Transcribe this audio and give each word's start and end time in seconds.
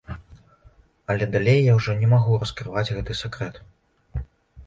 Але 1.13 1.25
далей 1.35 1.59
я 1.65 1.75
ўжо 1.79 1.91
не 1.99 2.09
магу 2.15 2.39
раскрываць 2.43 2.93
гэты 2.95 3.17
сакрэт. 3.21 3.55